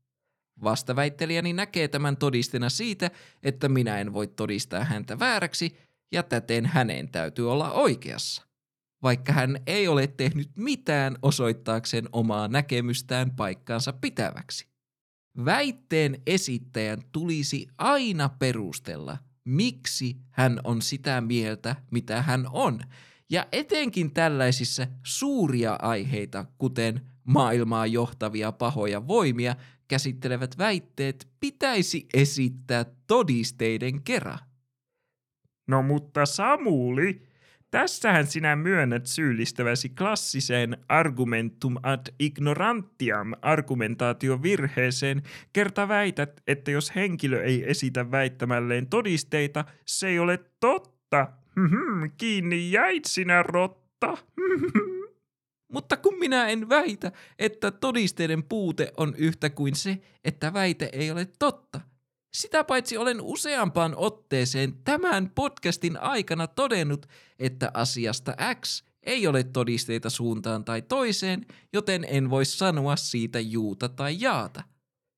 [0.63, 3.11] Vastaväittelijäni näkee tämän todistena siitä,
[3.43, 5.77] että minä en voi todistaa häntä vääräksi
[6.11, 8.45] ja täten hänen täytyy olla oikeassa.
[9.03, 14.67] Vaikka hän ei ole tehnyt mitään osoittaakseen omaa näkemystään paikkaansa pitäväksi.
[15.45, 22.81] Väitteen esittäjän tulisi aina perustella, miksi hän on sitä mieltä, mitä hän on,
[23.29, 29.55] ja etenkin tällaisissa suuria aiheita, kuten maailmaa johtavia pahoja voimia,
[29.87, 34.39] käsittelevät väitteet pitäisi esittää todisteiden kerran.
[35.67, 37.21] No mutta Samuli,
[37.71, 47.69] tässähän sinä myönnät syyllistäväsi klassiseen argumentum ad ignorantiam argumentaatiovirheeseen, kerta väität, että jos henkilö ei
[47.69, 51.27] esitä väittämälleen todisteita, se ei ole totta.
[52.17, 54.17] kiinni jäit sinä rotta.
[55.75, 61.11] Mutta kun minä en väitä, että todisteiden puute on yhtä kuin se, että väite ei
[61.11, 61.81] ole totta.
[62.33, 67.05] Sitä paitsi olen useampaan otteeseen tämän podcastin aikana todennut,
[67.39, 73.89] että asiasta X ei ole todisteita suuntaan tai toiseen, joten en voi sanoa siitä juuta
[73.89, 74.63] tai jaata.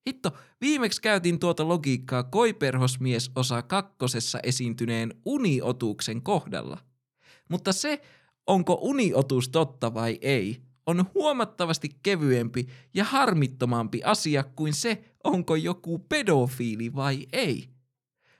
[0.08, 6.78] Hitto, viimeksi käytin tuota logiikkaa Koiperhosmies osa kakkosessa esiintyneen uniotuksen kohdalla.
[7.48, 8.02] Mutta se,
[8.48, 15.98] onko uniotus totta vai ei, on huomattavasti kevyempi ja harmittomampi asia kuin se, onko joku
[15.98, 17.68] pedofiili vai ei.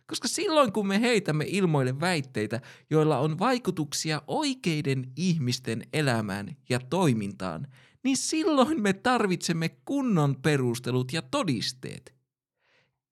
[0.07, 7.67] Koska silloin kun me heitämme ilmoille väitteitä, joilla on vaikutuksia oikeiden ihmisten elämään ja toimintaan,
[8.05, 12.18] niin silloin me tarvitsemme kunnon perustelut ja todisteet.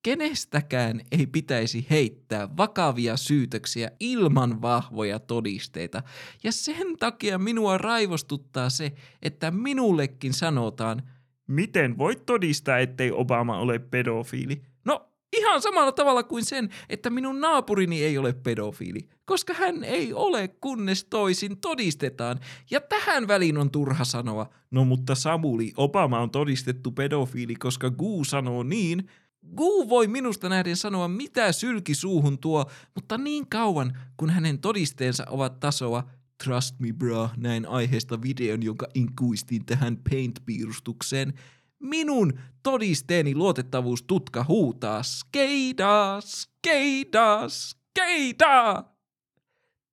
[0.07, 6.03] Kenestäkään ei pitäisi heittää vakavia syytöksiä ilman vahvoja todisteita,
[6.43, 8.91] ja sen takia minua raivostuttaa se,
[9.21, 11.01] että minullekin sanotaan,
[11.47, 14.61] Miten voit todistaa, ettei Obama ole pedofiili?
[14.85, 20.13] no ihan samalla tavalla kuin sen, että minun naapurini ei ole pedofiili, koska hän ei
[20.13, 22.39] ole, kunnes toisin todistetaan,
[22.71, 28.23] ja tähän väliin on turha sanoa, No mutta Samuli, Obama on todistettu pedofiili, koska Gu
[28.23, 29.09] sanoo niin.
[29.55, 35.25] Gu voi minusta nähden sanoa mitä sylki suuhun tuo, mutta niin kauan kun hänen todisteensa
[35.29, 36.09] ovat tasoa
[36.43, 41.33] Trust me bro, näin aiheesta videon, jonka inkuistin tähän Paint-piirustukseen.
[41.79, 48.83] Minun todisteeni luotettavuustutka huutaa skeida, skeida, skeida!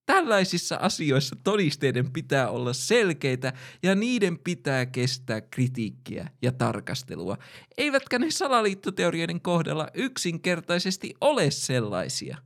[0.06, 7.36] Tällaisissa asioissa todisteiden pitää olla selkeitä ja niiden pitää kestää kritiikkiä ja tarkastelua.
[7.78, 12.36] Eivätkä ne salaliittoteorioiden kohdalla yksinkertaisesti ole sellaisia.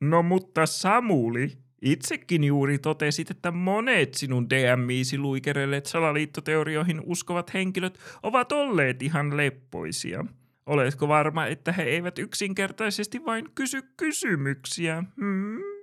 [0.00, 8.52] No mutta Samuli, itsekin juuri totesit, että monet sinun DMIisi luikerelleet salaliittoteorioihin uskovat henkilöt ovat
[8.52, 10.24] olleet ihan leppoisia.
[10.66, 15.04] Oletko varma, että he eivät yksinkertaisesti vain kysy kysymyksiä?
[15.16, 15.73] Hmm?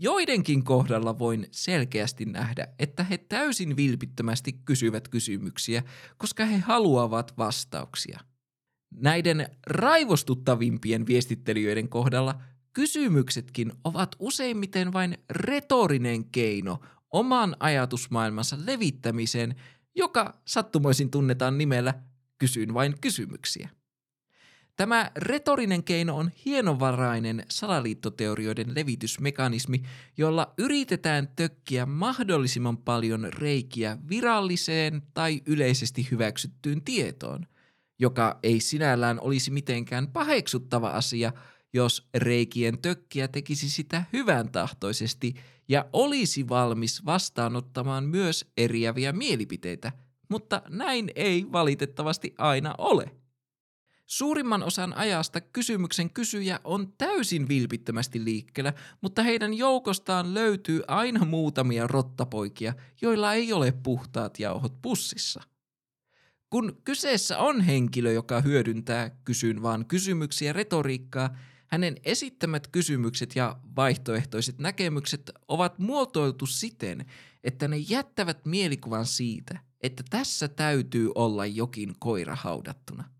[0.00, 5.82] Joidenkin kohdalla voin selkeästi nähdä, että he täysin vilpittömästi kysyvät kysymyksiä,
[6.16, 8.20] koska he haluavat vastauksia.
[8.94, 16.80] Näiden raivostuttavimpien viestittelijöiden kohdalla kysymyksetkin ovat useimmiten vain retorinen keino
[17.10, 19.54] oman ajatusmaailmansa levittämiseen,
[19.94, 21.94] joka sattumoisin tunnetaan nimellä
[22.38, 23.77] kysyn vain kysymyksiä.
[24.78, 29.82] Tämä retorinen keino on hienovarainen salaliittoteorioiden levitysmekanismi,
[30.16, 37.46] jolla yritetään tökkiä mahdollisimman paljon reikiä viralliseen tai yleisesti hyväksyttyyn tietoon,
[37.98, 41.32] joka ei sinällään olisi mitenkään paheksuttava asia,
[41.72, 45.34] jos reikien tökkiä tekisi sitä hyvän tahtoisesti
[45.68, 49.92] ja olisi valmis vastaanottamaan myös eriäviä mielipiteitä,
[50.28, 53.10] mutta näin ei valitettavasti aina ole.
[54.08, 61.86] Suurimman osan ajasta kysymyksen kysyjä on täysin vilpittömästi liikkeellä, mutta heidän joukostaan löytyy aina muutamia
[61.86, 65.42] rottapoikia, joilla ei ole puhtaat jauhot pussissa.
[66.50, 74.58] Kun kyseessä on henkilö, joka hyödyntää kysyn vaan kysymyksiä retoriikkaa, hänen esittämät kysymykset ja vaihtoehtoiset
[74.58, 77.06] näkemykset ovat muotoiltu siten,
[77.44, 83.17] että ne jättävät mielikuvan siitä, että tässä täytyy olla jokin koira haudattuna.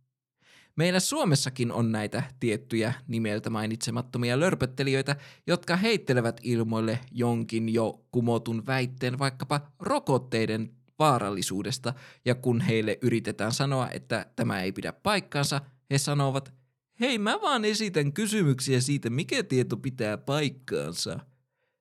[0.79, 9.19] Meillä Suomessakin on näitä tiettyjä nimeltä mainitsemattomia lörpöttelijöitä, jotka heittelevät ilmoille jonkin jo kumotun väitteen
[9.19, 15.61] vaikkapa rokotteiden vaarallisuudesta, ja kun heille yritetään sanoa, että tämä ei pidä paikkaansa,
[15.91, 16.53] he sanovat,
[17.01, 21.21] hei mä vaan esitän kysymyksiä siitä, mikä tieto pitää paikkaansa.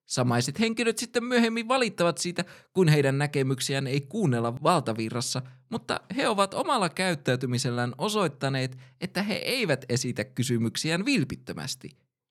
[0.05, 6.53] Samaiset henkilöt sitten myöhemmin valittavat siitä, kun heidän näkemyksiään ei kuunnella valtavirrassa, mutta he ovat
[6.53, 11.89] omalla käyttäytymisellään osoittaneet, että he eivät esitä kysymyksiään vilpittömästi.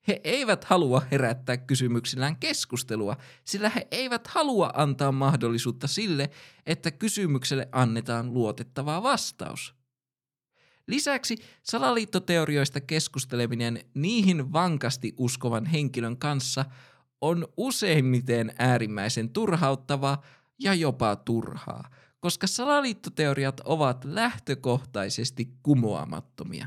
[0.08, 6.30] He eivät halua herättää kysymyksillään keskustelua, sillä he eivät halua antaa mahdollisuutta sille,
[6.66, 9.74] että kysymykselle annetaan luotettava vastaus.
[10.86, 16.64] Lisäksi salaliittoteorioista keskusteleminen niihin vankasti uskovan henkilön kanssa
[17.20, 20.22] on useimmiten äärimmäisen turhauttavaa
[20.58, 21.90] ja jopa turhaa,
[22.26, 26.66] koska salaliittoteoriat ovat lähtökohtaisesti kumoamattomia.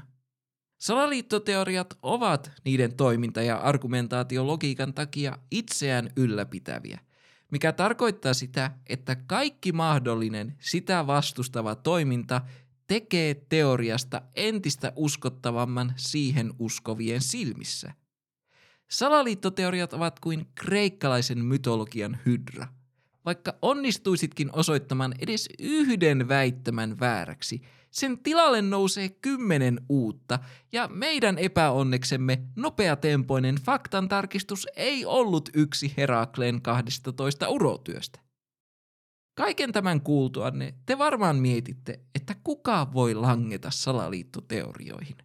[0.78, 7.00] Salaliittoteoriat ovat niiden toiminta- ja argumentaatiologiikan takia itseään ylläpitäviä,
[7.52, 12.42] mikä tarkoittaa sitä, että kaikki mahdollinen sitä vastustava toiminta
[12.88, 17.94] tekee teoriasta entistä uskottavamman siihen uskovien silmissä–
[18.90, 22.68] Salaliittoteoriat ovat kuin kreikkalaisen mytologian hydra.
[23.26, 30.40] Vaikka onnistuisitkin osoittamaan edes yhden väittämän vääräksi, sen tilalle nousee kymmenen uutta,
[30.72, 38.20] ja meidän epäonneksemme nopeatempoinen faktantarkistus ei ollut yksi Herakleen 12 urotyöstä.
[39.36, 45.18] Kaiken tämän kuultuanne te varmaan mietitte, että kuka voi langeta salaliittoteorioihin.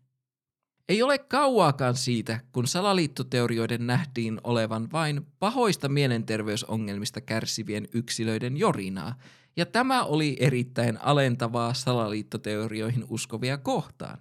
[0.89, 9.15] Ei ole kauaakaan siitä, kun salaliittoteorioiden nähtiin olevan vain pahoista mielenterveysongelmista kärsivien yksilöiden jorinaa,
[9.57, 14.19] ja tämä oli erittäin alentavaa salaliittoteorioihin uskovia kohtaan.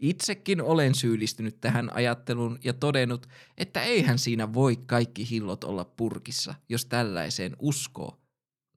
[0.00, 3.26] Itsekin olen syyllistynyt tähän ajatteluun ja todennut,
[3.58, 8.20] että eihän siinä voi kaikki hillot olla purkissa, jos tällaiseen uskoo.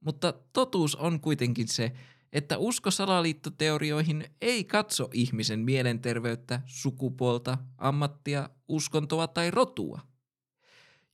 [0.00, 1.92] Mutta totuus on kuitenkin se,
[2.32, 10.00] että usko salaliittoteorioihin ei katso ihmisen mielenterveyttä, sukupuolta, ammattia, uskontoa tai rotua.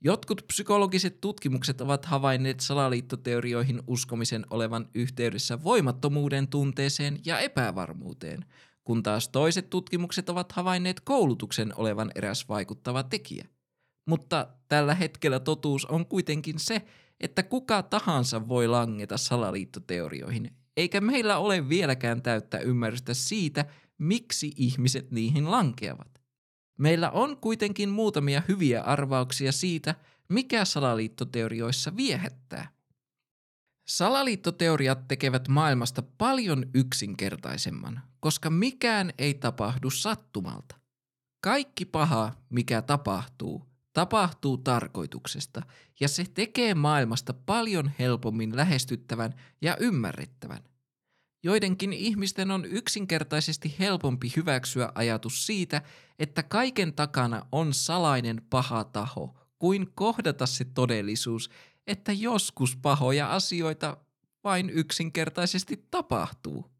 [0.05, 8.45] Jotkut psykologiset tutkimukset ovat havainneet salaliittoteorioihin uskomisen olevan yhteydessä voimattomuuden tunteeseen ja epävarmuuteen,
[8.85, 13.45] kun taas toiset tutkimukset ovat havainneet koulutuksen olevan eräs vaikuttava tekijä.
[14.07, 16.83] Mutta tällä hetkellä totuus on kuitenkin se,
[17.21, 23.65] että kuka tahansa voi langeta salaliittoteorioihin, eikä meillä ole vieläkään täyttä ymmärrystä siitä,
[23.99, 26.23] miksi ihmiset niihin lankeavat.
[26.79, 29.95] Meillä on kuitenkin muutamia hyviä arvauksia siitä,
[30.29, 32.69] mikä salaliittoteorioissa viehättää.
[33.89, 40.77] Salaliittoteoriat tekevät maailmasta paljon yksinkertaisemman, koska mikään ei tapahdu sattumalta.
[41.41, 45.63] Kaikki paha, mikä tapahtuu, tapahtuu tarkoituksesta,
[46.01, 50.65] ja se tekee maailmasta paljon helpommin lähestyttävän ja ymmärrettävän.
[51.45, 55.83] Joidenkin ihmisten on yksinkertaisesti helpompi hyväksyä ajatus siitä,
[56.19, 61.51] että kaiken takana on salainen paha taho, kuin kohdata se todellisuus,
[61.87, 63.97] että joskus pahoja asioita
[64.45, 66.71] vain yksinkertaisesti tapahtuu.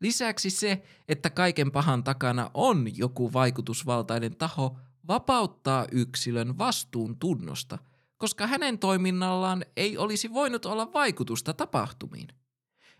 [0.00, 7.78] Lisäksi se, että kaiken pahan takana on joku vaikutusvaltainen taho, vapauttaa yksilön vastuun tunnosta,
[8.18, 12.28] koska hänen toiminnallaan ei olisi voinut olla vaikutusta tapahtumiin.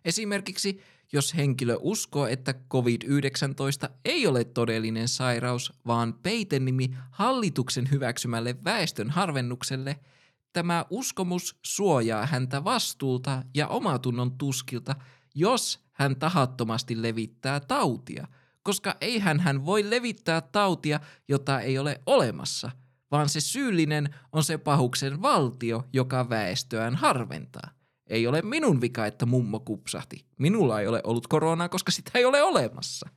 [0.05, 0.81] Esimerkiksi
[1.13, 10.01] jos henkilö uskoo, että COVID-19 ei ole todellinen sairaus, vaan peitenimi hallituksen hyväksymälle väestön harvennukselle,
[10.53, 14.97] tämä uskomus suojaa häntä vastuulta ja omatunnon tuskilta,
[15.35, 18.27] jos hän tahattomasti levittää tautia,
[18.62, 22.70] koska eihän hän voi levittää tautia, jota ei ole olemassa,
[23.11, 27.70] vaan se syyllinen on se pahuksen valtio, joka väestöään harventaa.
[28.07, 30.25] Ei ole minun vika, että mummo kupsahti.
[30.38, 33.09] Minulla ei ole ollut koronaa, koska sitä ei ole olemassa.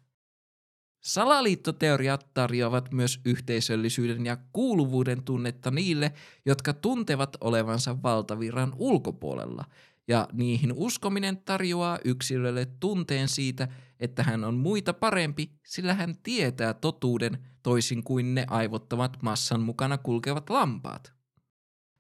[1.03, 6.13] Salaliittoteoriat tarjoavat myös yhteisöllisyyden ja kuuluvuuden tunnetta niille,
[6.45, 9.65] jotka tuntevat olevansa valtavirran ulkopuolella,
[10.07, 13.67] ja niihin uskominen tarjoaa yksilölle tunteen siitä,
[14.03, 19.97] että hän on muita parempi, sillä hän tietää totuuden toisin kuin ne aivottavat massan mukana
[19.97, 21.13] kulkevat lampaat.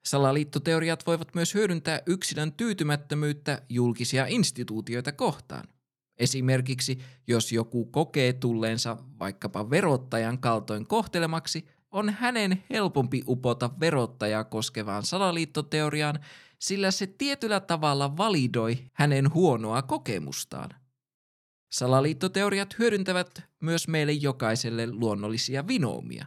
[0.05, 5.67] Salaliittoteoriat voivat myös hyödyntää yksilön tyytymättömyyttä julkisia instituutioita kohtaan.
[6.17, 15.03] Esimerkiksi jos joku kokee tulleensa vaikkapa verottajan kaltoin kohtelemaksi, on hänen helpompi upota verottajaa koskevaan
[15.03, 16.19] salaliittoteoriaan,
[16.59, 20.82] sillä se tietyllä tavalla validoi hänen huonoa kokemustaan.
[21.73, 26.25] Salaliittoteoriat hyödyntävät myös meille jokaiselle luonnollisia vinoumia.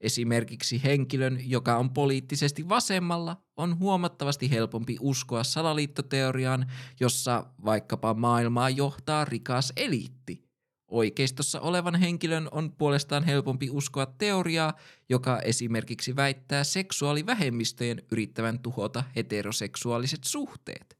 [0.00, 9.24] Esimerkiksi henkilön, joka on poliittisesti vasemmalla, on huomattavasti helpompi uskoa salaliittoteoriaan, jossa vaikkapa maailmaa johtaa
[9.24, 10.44] rikas eliitti.
[10.88, 14.72] Oikeistossa olevan henkilön on puolestaan helpompi uskoa teoriaa,
[15.08, 20.99] joka esimerkiksi väittää seksuaalivähemmistöjen yrittävän tuhota heteroseksuaaliset suhteet.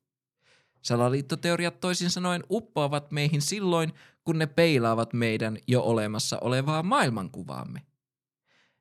[0.83, 3.93] Salaliittoteoriat toisin sanoen uppoavat meihin silloin,
[4.25, 7.83] kun ne peilaavat meidän jo olemassa olevaa maailmankuvaamme.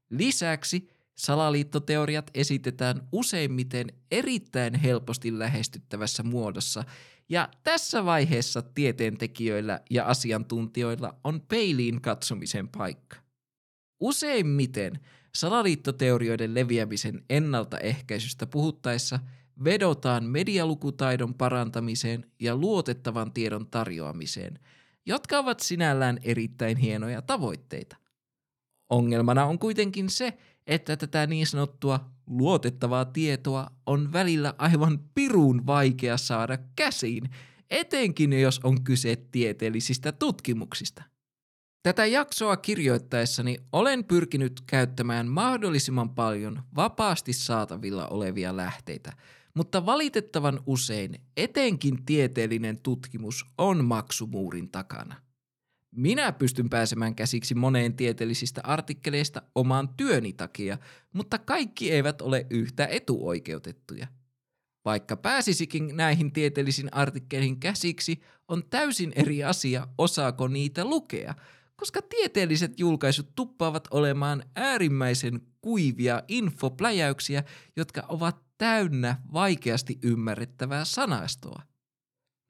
[0.10, 6.84] Lisäksi salaliittoteoriat esitetään useimmiten erittäin helposti lähestyttävässä muodossa,
[7.30, 13.18] ja tässä vaiheessa tieteentekijöillä ja asiantuntijoilla on peiliin katsomisen paikka.
[14.00, 15.00] Useimmiten
[15.36, 19.20] salaliittoteorioiden leviämisen ennaltaehkäisystä puhuttaessa
[19.64, 24.60] vedotaan medialukutaidon parantamiseen ja luotettavan tiedon tarjoamiseen,
[25.06, 27.96] jotka ovat sinällään erittäin hienoja tavoitteita–
[28.90, 30.38] Ongelmana on kuitenkin se,
[30.68, 37.30] että tätä niin sanottua luotettavaa tietoa on välillä aivan pirun vaikea saada käsiin,
[37.70, 41.04] etenkin jos on kyse tieteellisistä tutkimuksista.
[41.84, 49.14] Tätä jaksoa kirjoittaessani olen pyrkinyt käyttämään mahdollisimman paljon vapaasti saatavilla olevia lähteitä,
[49.60, 55.16] mutta valitettavan usein etenkin tieteellinen tutkimus on maksumuurin takana.
[55.96, 60.78] Minä pystyn pääsemään käsiksi moneen tieteellisistä artikkeleista omaan työni takia,
[61.14, 64.08] mutta kaikki eivät ole yhtä etuoikeutettuja.
[64.86, 71.36] Vaikka pääsisikin näihin tieteellisiin artikkeleihin käsiksi, on täysin eri asia, osaako niitä lukea,
[71.76, 77.44] koska tieteelliset julkaisut tuppaavat olemaan äärimmäisen kuivia infopläjäyksiä,
[77.76, 81.62] jotka ovat täynnä vaikeasti ymmärrettävää sanastoa.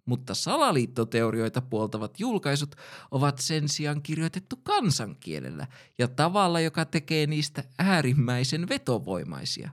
[0.05, 2.75] Mutta salaliittoteorioita puoltavat julkaisut
[3.11, 9.69] ovat sen sijaan kirjoitettu kansankielellä ja tavalla, joka tekee niistä äärimmäisen vetovoimaisia.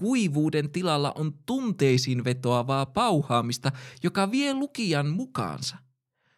[0.00, 5.76] Kuivuuden tilalla on tunteisiin vetoavaa pauhaamista, joka vie lukijan mukaansa.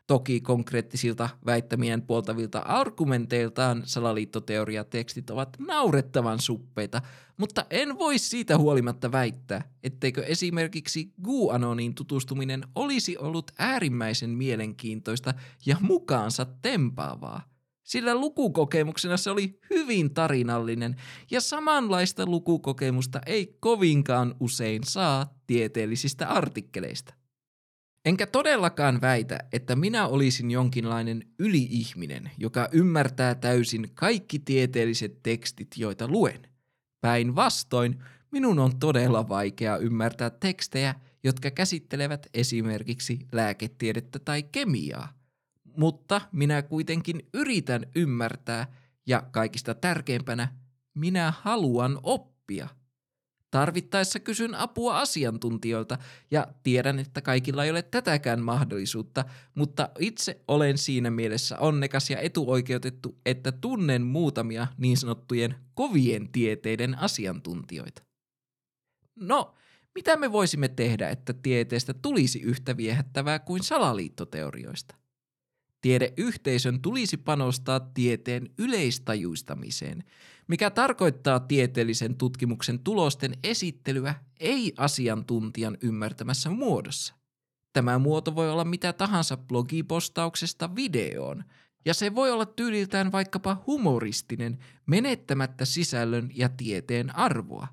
[0.07, 7.03] Toki konkreettisilta väittämien puoltavilta argumenteiltaan salaliittoteoriatekstit ovat naurettavan suppeita,
[7.37, 15.35] mutta en voi siitä huolimatta väittää, etteikö esimerkiksi GUANONiin tutustuminen olisi ollut äärimmäisen mielenkiintoista
[15.67, 17.43] ja mukaansa tempaavaa.
[17.83, 20.97] Sillä lukukokemuksena se oli hyvin tarinallinen
[21.31, 27.15] ja samanlaista lukukokemusta ei kovinkaan usein saa tieteellisistä artikkeleista.
[28.07, 36.09] Enkä todellakaan väitä, että minä olisin jonkinlainen yliihminen, joka ymmärtää täysin kaikki tieteelliset tekstit, joita
[36.09, 36.49] luen.
[37.01, 40.95] Päinvastoin, minun on todella vaikea ymmärtää tekstejä,
[41.25, 45.13] jotka käsittelevät esimerkiksi lääketiedettä tai kemiaa.
[45.77, 48.67] Mutta minä kuitenkin yritän ymmärtää
[49.07, 50.49] ja kaikista tärkeimpänä,
[50.95, 52.69] minä haluan oppia.
[53.57, 55.99] Tarvittaessa kysyn apua asiantuntijoilta
[56.31, 62.19] ja tiedän, että kaikilla ei ole tätäkään mahdollisuutta, mutta itse olen siinä mielessä onnekas ja
[62.21, 68.03] etuoikeutettu, että tunnen muutamia niin sanottujen kovien tieteiden asiantuntijoita.
[69.15, 69.55] No,
[69.95, 74.95] mitä me voisimme tehdä, että tieteestä tulisi yhtä viehättävää kuin salaliittoteorioista?
[75.87, 80.05] Tiedeyhteisön tulisi panostaa tieteen yleistajuistamiseen,
[80.49, 87.15] mikä tarkoittaa tieteellisen tutkimuksen tulosten esittelyä ei asiantuntijan ymmärtämässä muodossa.
[87.73, 91.45] Tämä muoto voi olla mitä tahansa blogipostauksesta videoon,
[91.85, 97.69] ja se voi olla tyyliltään vaikkapa humoristinen, menettämättä sisällön ja tieteen arvoa.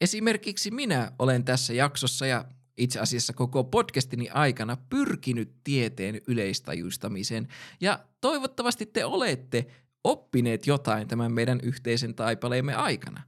[0.00, 2.44] Esimerkiksi minä olen tässä jaksossa ja
[2.76, 7.48] itse asiassa koko podcastini aikana pyrkinyt tieteen yleistajuistamiseen,
[7.80, 9.66] ja toivottavasti te olette
[10.04, 13.22] oppineet jotain tämän meidän yhteisen taipaleemme aikana.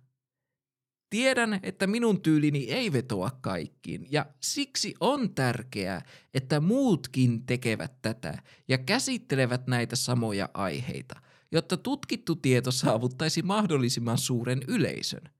[1.11, 6.03] Tiedän, että minun tyylini ei vetoa kaikkiin, ja siksi on tärkeää,
[6.35, 11.21] että muutkin tekevät tätä ja käsittelevät näitä samoja aiheita,
[11.53, 15.36] jotta tutkittu tieto saavuttaisi mahdollisimman suuren yleisön.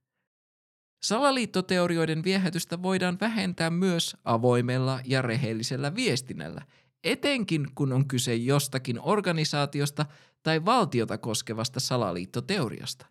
[1.03, 6.61] Salaliittoteorioiden viehätystä voidaan vähentää myös avoimella ja rehellisellä viestinnällä,
[7.03, 10.05] etenkin kun on kyse jostakin organisaatiosta
[10.43, 13.05] tai valtiota koskevasta salaliittoteoriasta.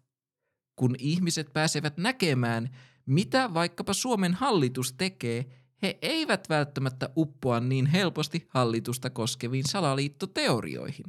[0.77, 2.77] Kun ihmiset pääsevät näkemään,
[3.07, 5.47] mitä vaikkapa Suomen hallitus tekee,
[5.83, 11.07] he eivät välttämättä uppoa niin helposti hallitusta koskeviin salaliittoteorioihin.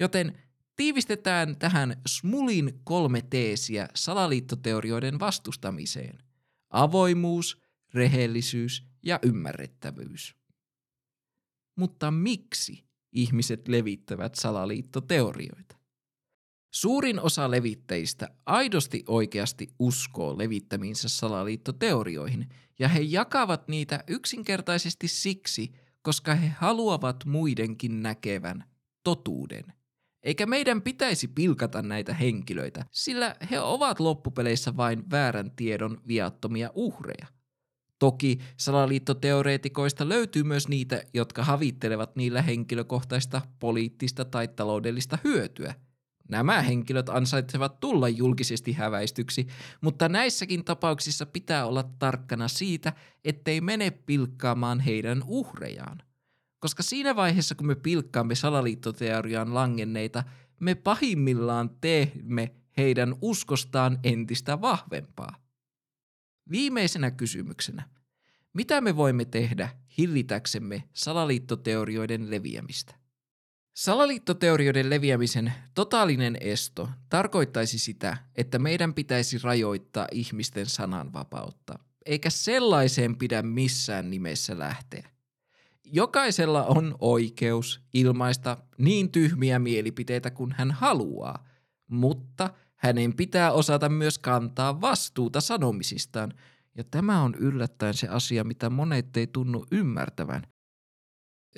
[0.00, 0.38] Joten
[0.78, 6.18] Tiivistetään tähän Smulin kolme teesiä salaliittoteorioiden vastustamiseen.
[6.70, 7.62] Avoimuus,
[7.94, 10.36] rehellisyys ja ymmärrettävyys.
[11.76, 15.76] Mutta miksi ihmiset levittävät salaliittoteorioita?
[16.74, 22.48] Suurin osa levittäjistä aidosti oikeasti uskoo levittämiinsä salaliittoteorioihin,
[22.78, 25.72] ja he jakavat niitä yksinkertaisesti siksi,
[26.02, 28.64] koska he haluavat muidenkin näkevän
[29.04, 29.77] totuuden.
[30.28, 37.26] Eikä meidän pitäisi pilkata näitä henkilöitä, sillä he ovat loppupeleissä vain väärän tiedon viattomia uhreja.
[37.98, 45.74] Toki salaliittoteoreetikoista löytyy myös niitä, jotka havittelevat niillä henkilökohtaista, poliittista tai taloudellista hyötyä.
[46.28, 49.46] Nämä henkilöt ansaitsevat tulla julkisesti häväistyksi,
[49.80, 52.92] mutta näissäkin tapauksissa pitää olla tarkkana siitä,
[53.24, 56.07] ettei mene pilkkaamaan heidän uhrejaan.
[56.60, 60.24] Koska siinä vaiheessa, kun me pilkkaamme salaliittoteoriaan langenneita,
[60.60, 65.36] me pahimmillaan teemme heidän uskostaan entistä vahvempaa.
[66.50, 67.88] Viimeisenä kysymyksenä.
[68.52, 72.94] Mitä me voimme tehdä hillitäksemme salaliittoteorioiden leviämistä?
[73.74, 83.42] Salaliittoteorioiden leviämisen totaalinen esto tarkoittaisi sitä, että meidän pitäisi rajoittaa ihmisten sananvapautta, eikä sellaiseen pidä
[83.42, 85.17] missään nimessä lähteä.
[85.92, 91.46] Jokaisella on oikeus ilmaista niin tyhmiä mielipiteitä kuin hän haluaa,
[91.90, 96.32] mutta hänen pitää osata myös kantaa vastuuta sanomisistaan,
[96.74, 100.42] Ja tämä on yllättäen se asia, mitä monet ei tunnu ymmärtävän.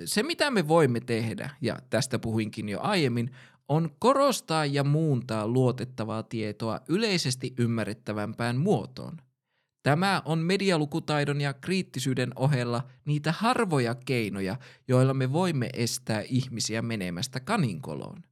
[0.05, 3.31] Se, mitä me voimme tehdä, ja tästä puhuinkin jo aiemmin,
[3.68, 9.16] on korostaa ja muuntaa luotettavaa tietoa yleisesti ymmärrettävämpään muotoon.
[9.83, 14.57] Tämä on medialukutaidon ja kriittisyyden ohella niitä harvoja keinoja,
[14.89, 18.22] joilla me voimme estää ihmisiä menemästä kaninkoloon.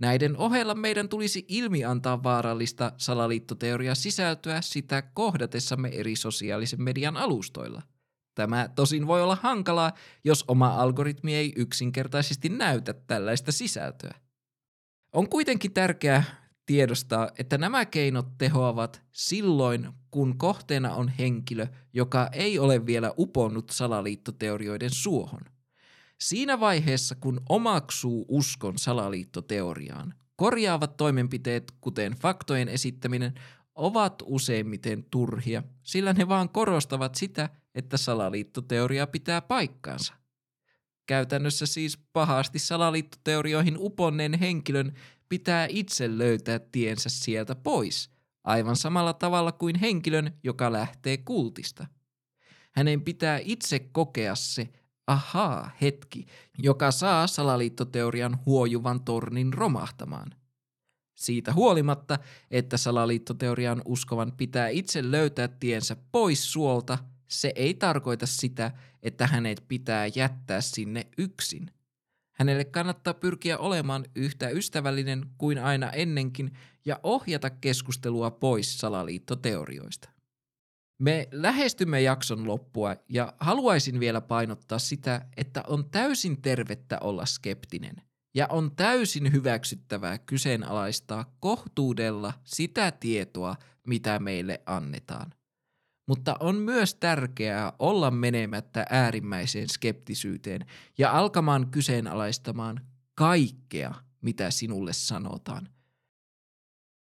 [0.00, 7.82] Näiden ohella meidän tulisi ilmiantaa vaarallista salaliittoteoriaa sisältöä sitä kohdatessamme eri sosiaalisen median alustoilla.
[8.34, 9.92] Tämä tosin voi olla hankalaa,
[10.24, 14.14] jos oma algoritmi ei yksinkertaisesti näytä tällaista sisältöä.
[15.12, 22.58] On kuitenkin tärkeää tiedostaa, että nämä keinot tehoavat silloin, kun kohteena on henkilö, joka ei
[22.58, 25.40] ole vielä uponnut salaliittoteorioiden suohon.
[26.20, 33.34] Siinä vaiheessa, kun omaksuu uskon salaliittoteoriaan, korjaavat toimenpiteet, kuten faktojen esittäminen,
[33.74, 40.14] ovat useimmiten turhia, sillä ne vaan korostavat sitä, että salaliittoteoria pitää paikkaansa.
[41.06, 44.92] Käytännössä siis pahasti salaliittoteorioihin uponneen henkilön
[45.28, 48.10] pitää itse löytää tiensä sieltä pois,
[48.44, 51.86] aivan samalla tavalla kuin henkilön, joka lähtee kultista.
[52.72, 54.68] Hänen pitää itse kokea se
[55.06, 56.26] ahaa hetki,
[56.58, 60.34] joka saa salaliittoteorian huojuvan tornin romahtamaan.
[61.14, 62.18] Siitä huolimatta,
[62.50, 66.98] että salaliittoteorian uskovan pitää itse löytää tiensä pois suolta,
[67.28, 68.72] se ei tarkoita sitä,
[69.02, 71.70] että hänet pitää jättää sinne yksin.
[72.36, 76.52] Hänelle kannattaa pyrkiä olemaan yhtä ystävällinen kuin aina ennenkin
[76.84, 80.08] ja ohjata keskustelua pois salaliittoteorioista.
[80.98, 88.02] Me lähestymme jakson loppua ja haluaisin vielä painottaa sitä, että on täysin tervettä olla skeptinen
[88.34, 93.56] ja on täysin hyväksyttävää kyseenalaistaa kohtuudella sitä tietoa,
[93.86, 95.32] mitä meille annetaan.
[96.06, 100.66] Mutta on myös tärkeää olla menemättä äärimmäiseen skeptisyyteen
[100.98, 102.80] ja alkamaan kyseenalaistamaan
[103.14, 105.68] kaikkea, mitä sinulle sanotaan.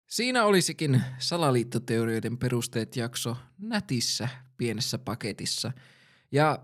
[0.06, 5.72] Siinä olisikin salaliittoteorioiden perusteet jakso nätissä pienessä paketissa.
[6.32, 6.58] Ja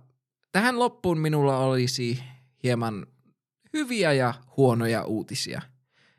[0.53, 2.23] tähän loppuun minulla olisi
[2.63, 3.07] hieman
[3.73, 5.63] hyviä ja huonoja uutisia.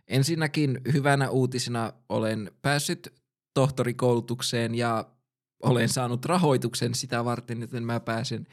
[0.08, 3.14] Ensinnäkin hyvänä uutisena olen päässyt
[3.54, 5.06] tohtorikoulutukseen ja
[5.64, 8.48] olen saanut rahoituksen sitä varten, että mä pääsen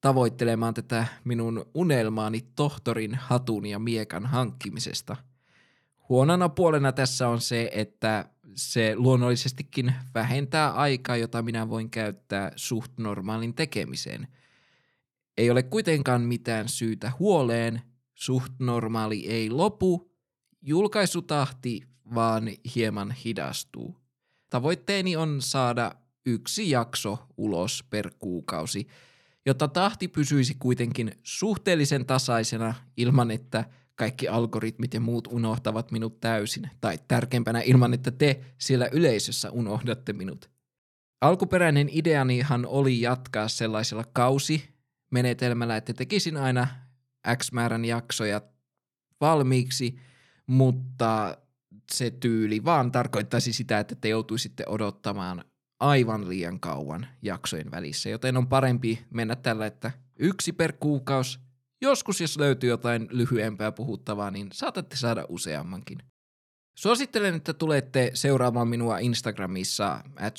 [0.00, 5.16] tavoittelemaan tätä minun unelmaani tohtorin hatun ja miekan hankkimisesta.
[6.08, 12.92] Huonona puolena tässä on se, että se luonnollisestikin vähentää aikaa, jota minä voin käyttää suht
[12.98, 14.28] normaalin tekemiseen.
[15.36, 17.82] Ei ole kuitenkaan mitään syytä huoleen,
[18.14, 20.12] suht normaali ei lopu,
[20.62, 21.82] julkaisutahti
[22.14, 23.96] vaan hieman hidastuu.
[24.50, 25.94] Tavoitteeni on saada
[26.26, 28.86] yksi jakso ulos per kuukausi,
[29.46, 33.64] jotta tahti pysyisi kuitenkin suhteellisen tasaisena ilman, että
[33.94, 40.12] kaikki algoritmit ja muut unohtavat minut täysin, tai tärkeimpänä ilman, että te siellä yleisössä unohdatte
[40.12, 40.50] minut.
[41.20, 44.68] Alkuperäinen ideanihan oli jatkaa sellaisella kausi
[45.10, 46.68] menetelmällä, että tekisin aina
[47.36, 48.40] X määrän jaksoja
[49.20, 49.96] valmiiksi,
[50.46, 51.38] mutta
[51.92, 55.44] se tyyli vaan tarkoittaisi sitä, että te joutuisitte odottamaan
[55.82, 61.38] aivan liian kauan jaksojen välissä, joten on parempi mennä tällä, että yksi per kuukausi.
[61.80, 65.98] Joskus, jos löytyy jotain lyhyempää puhuttavaa, niin saatatte saada useammankin.
[66.78, 70.36] Suosittelen, että tulette seuraamaan minua Instagramissa at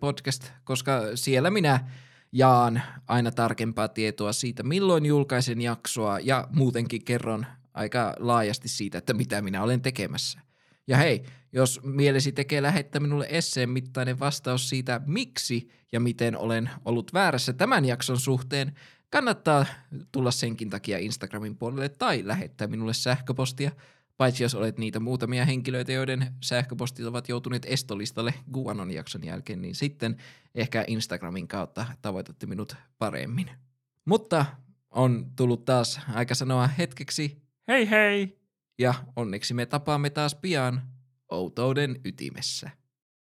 [0.00, 1.88] podcast, koska siellä minä
[2.32, 9.14] jaan aina tarkempaa tietoa siitä, milloin julkaisen jaksoa ja muutenkin kerron aika laajasti siitä, että
[9.14, 10.51] mitä minä olen tekemässä.
[10.86, 11.22] Ja hei,
[11.52, 17.52] jos mielesi tekee lähettää minulle esseen mittainen vastaus siitä, miksi ja miten olen ollut väärässä
[17.52, 18.72] tämän jakson suhteen,
[19.10, 19.66] kannattaa
[20.12, 23.70] tulla senkin takia Instagramin puolelle tai lähettää minulle sähköpostia,
[24.16, 29.74] paitsi jos olet niitä muutamia henkilöitä, joiden sähköpostit ovat joutuneet estolistalle Guanon jakson jälkeen, niin
[29.74, 30.16] sitten
[30.54, 33.50] ehkä Instagramin kautta tavoitatte minut paremmin.
[34.04, 34.46] Mutta
[34.90, 38.41] on tullut taas aika sanoa hetkeksi hei hei!
[38.78, 40.82] Ja onneksi me tapaamme taas pian
[41.28, 42.70] outouden ytimessä.